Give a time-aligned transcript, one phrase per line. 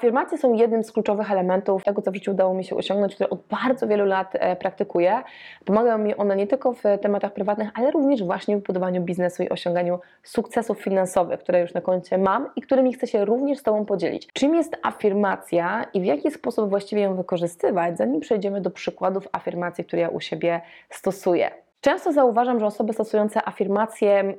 [0.00, 3.30] Afirmacje są jednym z kluczowych elementów tego, co w życiu udało mi się osiągnąć, które
[3.30, 5.22] od bardzo wielu lat e, praktykuję.
[5.64, 9.48] Pomagają mi one nie tylko w tematach prywatnych, ale również właśnie w budowaniu biznesu i
[9.48, 13.84] osiąganiu sukcesów finansowych, które już na koncie mam i którymi chcę się również z Tobą
[13.84, 14.28] podzielić.
[14.32, 19.84] Czym jest afirmacja i w jaki sposób właściwie ją wykorzystywać, zanim przejdziemy do przykładów afirmacji,
[19.84, 21.50] które ja u siebie stosuję.
[21.80, 24.36] Często zauważam, że osoby stosujące afirmacje mm,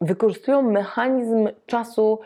[0.00, 2.18] wykorzystują mechanizm czasu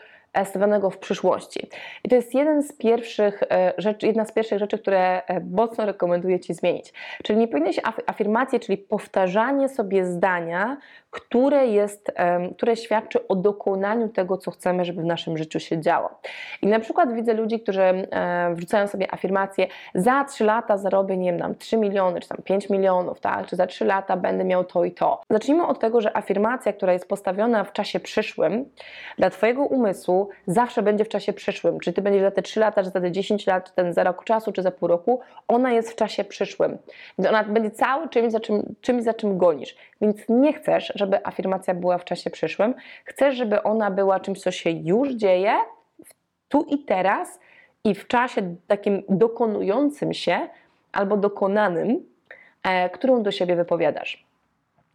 [0.45, 1.69] stawianego w przyszłości.
[2.03, 5.85] I to jest jeden z pierwszych e, rzeczy, jedna z pierwszych rzeczy, które e, mocno
[5.85, 6.93] rekomenduję Ci zmienić.
[7.23, 10.77] Czyli nie powinny się afirmacje, czyli powtarzanie sobie zdania,
[11.11, 12.11] które, jest,
[12.57, 16.09] które świadczy o dokonaniu tego, co chcemy, żeby w naszym życiu się działo.
[16.61, 18.07] I na przykład widzę ludzi, którzy
[18.53, 22.69] wrzucają sobie afirmacje, za 3 lata zarobię, nie wiem, tam 3 miliony, czy tam 5
[22.69, 25.21] milionów, tak, czy za 3 lata będę miał to i to.
[25.29, 28.65] Zacznijmy od tego, że afirmacja, która jest postawiona w czasie przyszłym,
[29.17, 31.79] dla Twojego umysłu zawsze będzie w czasie przyszłym.
[31.79, 34.03] Czy ty będziesz za te 3 lata, czy za te 10 lat, czy ten za
[34.03, 36.77] rok czasu, czy za pół roku, ona jest w czasie przyszłym.
[37.29, 39.75] Ona będzie cały czymś, za czym, czymś, za czym gonisz.
[40.01, 40.93] Więc nie chcesz,
[41.23, 42.73] afirmacja była w czasie przyszłym.
[43.05, 45.53] Chcesz, żeby ona była czymś, co się już dzieje,
[46.49, 47.39] tu i teraz
[47.83, 50.49] i w czasie takim dokonującym się
[50.91, 52.05] albo dokonanym,
[52.63, 54.30] e, którą do siebie wypowiadasz.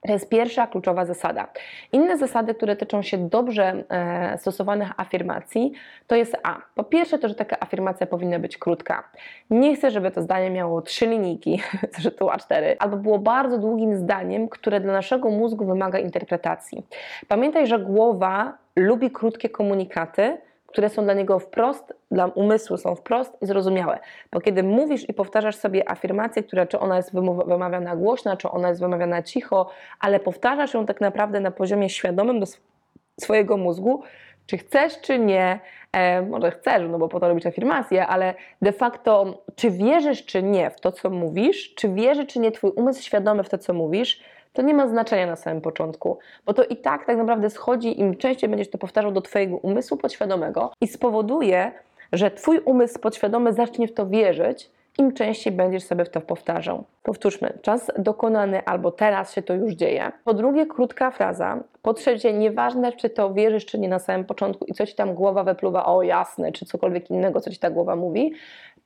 [0.06, 1.48] To jest pierwsza kluczowa zasada.
[1.92, 5.72] Inne zasady, które tyczą się dobrze e, stosowanych afirmacji,
[6.06, 6.56] to jest A.
[6.74, 9.08] Po pierwsze, to, że taka afirmacja powinna być krótka.
[9.50, 11.62] Nie chcę, żeby to zdanie miało trzy linijki,
[11.98, 16.86] zresztą A4, albo było bardzo długim zdaniem, które dla naszego mózgu wymaga interpretacji.
[17.28, 20.38] Pamiętaj, że głowa lubi krótkie komunikaty,
[20.76, 23.98] które są dla niego wprost, dla umysłu są wprost i zrozumiałe.
[24.32, 27.12] Bo kiedy mówisz i powtarzasz sobie afirmację, która czy ona jest
[27.46, 29.70] wymawiana głośno, czy ona jest wymawiana cicho,
[30.00, 32.46] ale powtarzasz ją tak naprawdę na poziomie świadomym do
[33.20, 34.02] swojego mózgu,
[34.46, 35.60] czy chcesz, czy nie,
[35.92, 40.42] e, może chcesz, no bo po to robić afirmację, ale de facto, czy wierzysz, czy
[40.42, 43.74] nie w to, co mówisz, czy wierzy, czy nie twój umysł świadomy w to, co
[43.74, 44.20] mówisz,
[44.56, 48.16] to nie ma znaczenia na samym początku, bo to i tak tak naprawdę schodzi, im
[48.16, 51.72] częściej będziesz to powtarzał do Twojego umysłu podświadomego i spowoduje,
[52.12, 56.84] że Twój umysł podświadomy zacznie w to wierzyć, im częściej będziesz sobie w to powtarzał.
[57.06, 60.12] Powtórzmy, czas dokonany albo teraz się to już dzieje.
[60.24, 61.64] Po drugie, krótka fraza.
[61.82, 65.14] Po trzecie, nieważne, czy to wierzysz, czy nie na samym początku i co ci tam
[65.14, 68.32] głowa wypluwa, o jasne, czy cokolwiek innego, co ci ta głowa mówi,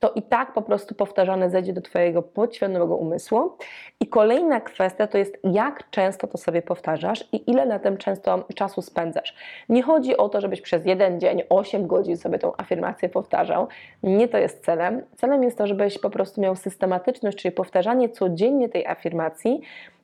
[0.01, 3.57] to i tak po prostu powtarzane zejdzie do Twojego podświadomego umysłu.
[3.99, 8.45] I kolejna kwestia to jest, jak często to sobie powtarzasz i ile na tym często
[8.55, 9.35] czasu spędzasz.
[9.69, 13.67] Nie chodzi o to, żebyś przez jeden dzień, 8 godzin sobie tą afirmację powtarzał.
[14.03, 15.01] Nie to jest celem.
[15.17, 19.61] Celem jest to, żebyś po prostu miał systematyczność, czyli powtarzanie codziennie tej afirmacji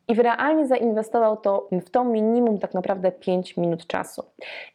[0.08, 4.24] i realnie zainwestował to w to minimum tak naprawdę 5 minut czasu.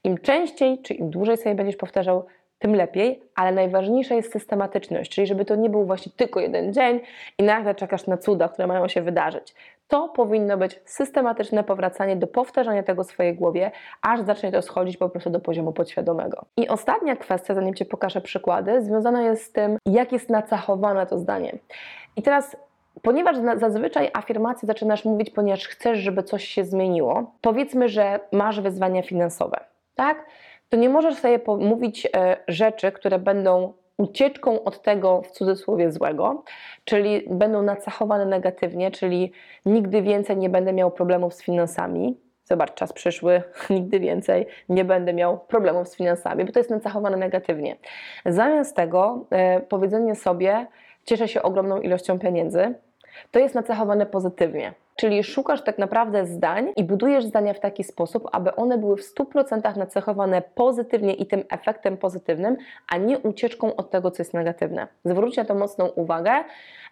[0.05, 2.25] Im częściej, czy im dłużej sobie będziesz powtarzał,
[2.63, 7.01] tym lepiej, ale najważniejsza jest systematyczność, czyli żeby to nie był właśnie tylko jeden dzień
[7.39, 9.55] i nagle czekasz na cuda, które mają się wydarzyć.
[9.89, 13.71] To powinno być systematyczne powracanie do powtarzania tego w swojej głowie,
[14.03, 16.45] aż zacznie to schodzić po prostu do poziomu podświadomego.
[16.57, 21.19] I ostatnia kwestia, zanim Ci pokażę przykłady, związana jest z tym, jak jest nacechowane to
[21.19, 21.59] zdanie.
[22.17, 22.57] I teraz
[23.03, 29.03] Ponieważ zazwyczaj afirmacje zaczynasz mówić, ponieważ chcesz, żeby coś się zmieniło, powiedzmy, że masz wyzwania
[29.03, 29.65] finansowe,
[29.95, 30.27] tak?
[30.73, 36.43] to nie możesz sobie mówić e, rzeczy, które będą ucieczką od tego w cudzysłowie złego,
[36.85, 39.33] czyli będą nacechowane negatywnie, czyli
[39.67, 42.21] nigdy więcej nie będę miał problemów z finansami.
[42.45, 47.17] Zobacz, czas przyszły, nigdy więcej nie będę miał problemów z finansami, bo to jest nacechowane
[47.17, 47.77] negatywnie.
[48.27, 50.67] Zamiast tego e, powiedzenie sobie,
[51.05, 52.75] cieszę się ogromną ilością pieniędzy,
[53.31, 54.75] to jest nacechowane pozytywnie.
[54.97, 59.15] Czyli szukasz tak naprawdę zdań i budujesz zdania w taki sposób, aby one były w
[59.15, 62.57] 100% nacechowane pozytywnie i tym efektem pozytywnym,
[62.89, 64.89] a nie ucieczką od tego, co jest negatywne.
[65.05, 66.33] Zwróć na to mocną uwagę.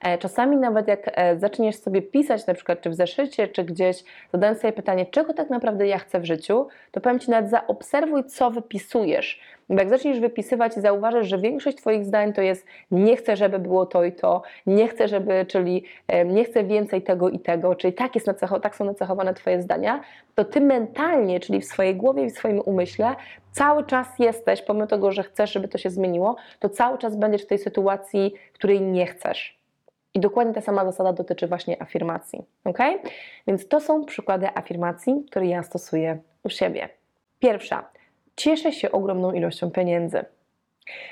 [0.03, 4.05] E, czasami nawet jak e, zaczniesz sobie pisać, na przykład czy w zeszycie, czy gdzieś,
[4.33, 8.25] zadając sobie pytanie, czego tak naprawdę ja chcę w życiu, to powiem Ci nawet zaobserwuj,
[8.25, 13.17] co wypisujesz bo jak zaczniesz wypisywać i zauważysz, że większość Twoich zdań to jest nie
[13.17, 15.84] chcę, żeby było to i to, nie chcę, żeby, czyli
[16.26, 20.00] nie chcę więcej tego i tego, czyli tak, jest nacecho, tak są nacechowane Twoje zdania,
[20.34, 23.14] to Ty mentalnie, czyli w swojej głowie i w swoim umyśle,
[23.52, 27.43] cały czas jesteś, pomimo tego, że chcesz, żeby to się zmieniło, to cały czas będziesz
[27.43, 29.61] w tej sytuacji, której nie chcesz.
[30.14, 32.43] I dokładnie ta sama zasada dotyczy właśnie afirmacji.
[32.64, 32.78] Ok?
[33.46, 36.88] Więc to są przykłady afirmacji, które ja stosuję u siebie.
[37.38, 37.90] Pierwsza.
[38.41, 40.25] Cieszę się ogromną ilością pieniędzy.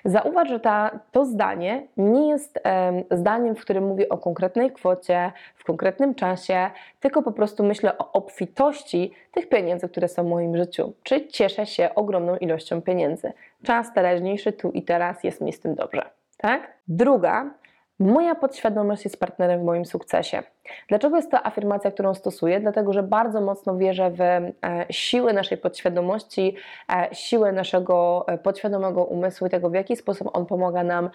[0.04, 5.32] Zauważ, że ta, to zdanie nie jest um, zdaniem, w którym mówię o konkretnej kwocie,
[5.54, 6.70] w konkretnym czasie,
[7.00, 10.92] tylko po prostu myślę o obfitości tych pieniędzy, które są w moim życiu.
[11.02, 13.32] Czy cieszę się ogromną ilością pieniędzy.
[13.62, 16.02] Czas teraźniejszy, tu i teraz jest mi z tym dobrze.
[16.36, 16.72] Tak?
[16.88, 17.50] Druga
[18.00, 20.42] Moja podświadomość jest partnerem w moim sukcesie.
[20.88, 22.60] Dlaczego jest to afirmacja, którą stosuję?
[22.60, 24.52] Dlatego, że bardzo mocno wierzę w e,
[24.90, 26.56] siłę naszej podświadomości,
[26.92, 31.10] e, siłę naszego e, podświadomego umysłu i tego, w jaki sposób on pomaga nam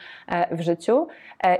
[0.52, 1.08] w życiu.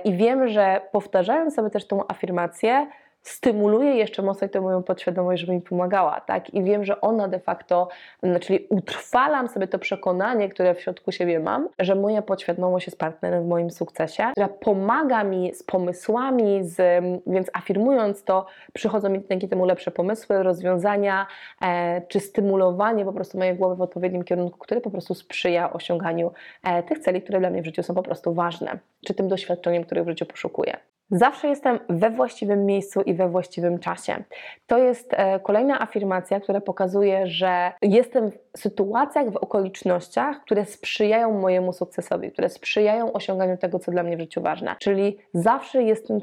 [0.04, 2.88] I wiem, że powtarzając sobie też tą afirmację,
[3.24, 6.54] stymuluję jeszcze mocniej tę moją podświadomość, żeby mi pomagała, tak?
[6.54, 7.88] I wiem, że ona de facto,
[8.22, 13.00] mm, czyli utrwalam sobie to przekonanie, które w środku siebie mam, że moja podświadomość jest
[13.00, 19.24] partnerem w moim sukcesie, która pomaga mi z pomysłami, z, więc afirmując to, przychodzą mi
[19.30, 21.28] dzięki temu lepsze pomysły, rozwiązania,
[21.62, 26.32] e, czy stymulowanie po prostu mojej głowy w odpowiednim kierunku, który po prostu sprzyja osiąganiu
[26.64, 29.84] e, tych celi, które dla mnie w życiu są po prostu ważne, czy tym doświadczeniem,
[29.84, 30.78] których w życiu poszukuję.
[31.16, 34.24] Zawsze jestem we właściwym miejscu i we właściwym czasie.
[34.68, 41.40] To jest e, kolejna afirmacja, która pokazuje, że jestem w sytuacjach, w okolicznościach, które sprzyjają
[41.40, 44.76] mojemu sukcesowi, które sprzyjają osiąganiu tego, co dla mnie w życiu ważne.
[44.80, 46.20] Czyli zawsze jestem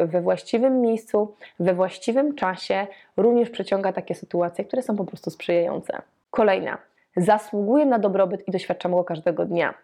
[0.00, 6.02] we, właściwym miejscu, we właściwym czasie, również przyciąga takie sytuacje, które są po prostu sprzyjające.
[6.30, 6.89] Kolejna.
[7.16, 9.74] Zasługuję na dobrobyt i doświadczam go każdego dnia.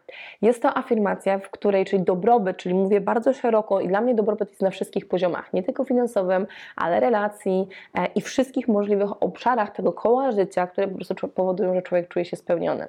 [0.42, 4.48] Jest to afirmacja, w której, czyli dobrobyt, czyli mówię bardzo szeroko i dla mnie dobrobyt
[4.48, 6.46] jest na wszystkich poziomach, nie tylko finansowym,
[6.76, 11.82] ale relacji e, i wszystkich możliwych obszarach tego koła życia, które po prostu powodują, że
[11.82, 12.88] człowiek czuje się spełniony.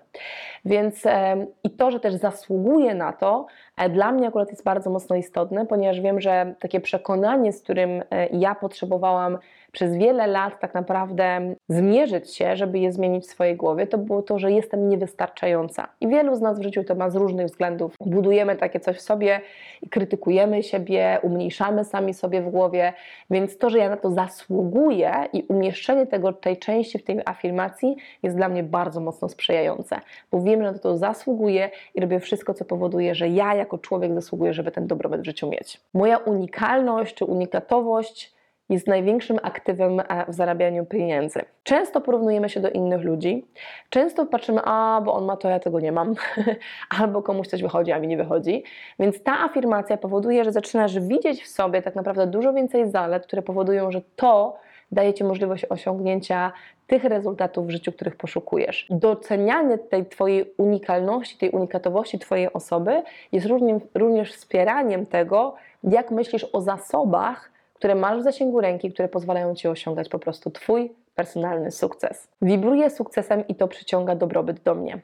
[0.66, 3.46] Więc e, i to, że też zasługuje na to,
[3.78, 8.04] e, dla mnie akurat jest bardzo mocno istotne, ponieważ wiem, że takie przekonanie, z którym
[8.32, 9.38] ja potrzebowałam
[9.78, 14.22] przez wiele lat tak naprawdę zmierzyć się, żeby je zmienić w swojej głowie, to było
[14.22, 15.88] to, że jestem niewystarczająca.
[16.02, 17.96] I wielu z nas w życiu to ma z różnych względów.
[18.06, 19.42] Budujemy takie coś w sobie
[19.82, 22.94] i krytykujemy siebie, umniejszamy sami sobie w głowie,
[23.30, 27.96] więc to, że ja na to zasługuję i umieszczenie tego, tej części w tej afirmacji
[28.24, 30.00] jest dla mnie bardzo mocno sprzyjające,
[30.32, 34.14] bo wiem, że na to zasługuję i robię wszystko, co powoduje, że ja jako człowiek
[34.14, 35.82] zasługuję, żeby ten dobrobyt w życiu mieć.
[35.94, 38.37] Moja unikalność czy unikatowość
[38.70, 41.42] jest największym aktywem e, w zarabianiu pieniędzy.
[41.64, 43.46] Często porównujemy się do innych ludzi,
[43.90, 46.16] często patrzymy, a bo on ma to, ja tego nie mam,
[47.00, 48.64] albo komuś coś wychodzi, a mi nie wychodzi.
[49.00, 53.42] Więc ta afirmacja powoduje, że zaczynasz widzieć w sobie tak naprawdę dużo więcej zalet, które
[53.42, 54.58] powodują, że to
[54.92, 56.52] daje Ci możliwość osiągnięcia
[56.88, 58.88] tych rezultatów w życiu, których poszukujesz.
[58.90, 63.48] Docenianie tej Twojej unikalności, tej unikatowości Twojej osoby jest
[63.96, 69.68] również wspieraniem tego, jak myślisz o zasobach, które masz w zasięgu ręki, które pozwalają Ci
[69.68, 72.28] osiągać po prostu Twój personalny sukces.
[72.42, 75.00] Wibruję sukcesem i to przyciąga dobrobyt do mnie.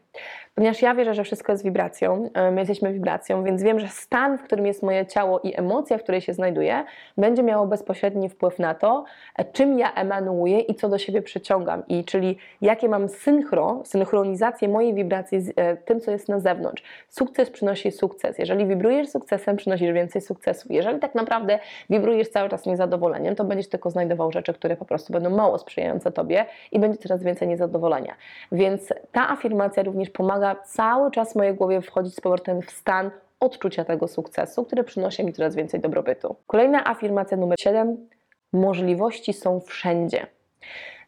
[0.55, 4.43] Ponieważ ja wierzę, że wszystko jest wibracją, my jesteśmy wibracją, więc wiem, że stan, w
[4.43, 6.83] którym jest moje ciało i emocja, w której się znajduję,
[7.17, 9.05] będzie miało bezpośredni wpływ na to,
[9.37, 11.83] e, czym ja emanuję i co do siebie przyciągam.
[11.87, 16.83] I czyli jakie mam synchro, synchronizację mojej wibracji z e, tym, co jest na zewnątrz.
[17.09, 18.39] Sukces przynosi sukces.
[18.39, 20.67] Jeżeli wibrujesz sukcesem, przynosisz więcej sukcesu.
[20.73, 21.59] Jeżeli tak naprawdę
[21.89, 26.11] wibrujesz cały czas niezadowoleniem, to będziesz tylko znajdował rzeczy, które po prostu będą mało sprzyjające
[26.11, 28.15] Tobie i będzie coraz więcej niezadowolenia.
[28.51, 33.11] Więc ta afirmacja również pomaga pomaga cały czas mojej głowie wchodzić z powrotem w stan
[33.39, 36.35] odczucia tego sukcesu, który przynosi mi coraz więcej dobrobytu.
[36.47, 38.07] Kolejna afirmacja numer 7.
[38.53, 40.27] Możliwości są wszędzie.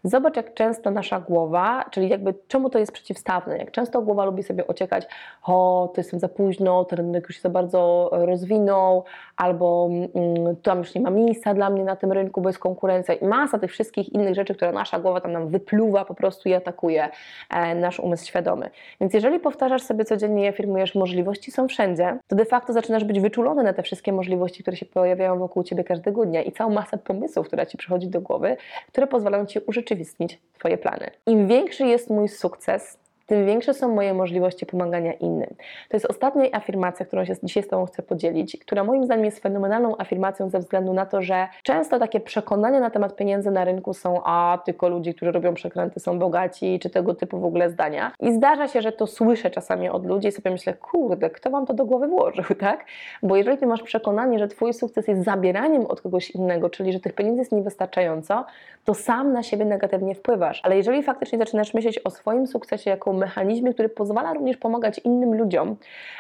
[0.06, 4.44] Zobacz, jak często nasza głowa, czyli jakby czemu to jest przeciwstawne, jak często głowa lubi
[4.44, 5.08] sobie ociekać,
[5.44, 9.04] o, to jestem za późno, ten rynek już się za bardzo rozwinął,
[9.38, 13.14] albo mm, tam już nie ma miejsca dla mnie na tym rynku, bo jest konkurencja
[13.14, 16.54] i masa tych wszystkich innych rzeczy, które nasza głowa tam nam wypluwa po prostu i
[16.54, 17.10] atakuje
[17.50, 18.70] e, nasz umysł świadomy.
[19.02, 23.20] Więc jeżeli powtarzasz sobie codziennie i afirmujesz, możliwości są wszędzie, to de facto zaczynasz być
[23.20, 26.98] wyczulony na te wszystkie możliwości, które się pojawiają wokół Ciebie każdego dnia i całą masę
[26.98, 28.58] pomysłów, która Ci przychodzi do głowy,
[28.88, 31.12] które pozwalają Ci urzeczywistnić urzeczywistnić Twoje plany.
[31.26, 35.50] Im większy jest mój sukces, tym większe są moje możliwości pomagania innym.
[35.90, 39.40] To jest ostatnia afirmacja, którą się dzisiaj z Tobą chcę podzielić, która moim zdaniem jest
[39.40, 43.94] fenomenalną afirmacją ze względu na to, że często takie przekonania na temat pieniędzy na rynku
[43.94, 48.12] są, a tylko ludzie, którzy robią przekręty są bogaci, czy tego typu w ogóle zdania.
[48.20, 51.66] I zdarza się, że to słyszę czasami od ludzi i sobie myślę, kurde, kto Wam
[51.66, 52.86] to do głowy włożył, tak?
[53.24, 57.00] Bo jeżeli Ty masz przekonanie, że Twój sukces jest zabieraniem od kogoś innego, czyli że
[57.00, 58.46] tych pieniędzy jest niewystarczająco,
[58.86, 60.62] to sam na siebie negatywnie wpływasz.
[60.64, 65.38] Ale jeżeli faktycznie zaczynasz myśleć o swoim sukcesie jako mechanizmie, który pozwala również pomagać innym
[65.38, 65.76] ludziom,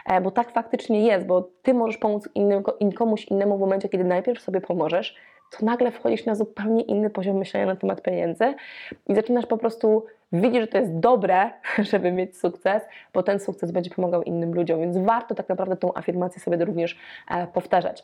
[0.05, 3.89] e, bo tak faktycznie jest, bo Ty możesz pomóc innym, in- komuś innemu w momencie,
[3.89, 5.15] kiedy najpierw sobie pomożesz,
[5.51, 8.53] to nagle wchodzisz na zupełnie inny poziom myślenia na temat pieniędzy
[9.07, 11.49] i zaczynasz po prostu widzieć, że to jest dobre,
[11.91, 12.83] żeby mieć sukces,
[13.13, 16.97] bo ten sukces będzie pomagał innym ludziom, więc warto tak naprawdę tą afirmację sobie również
[17.31, 18.03] e, powtarzać.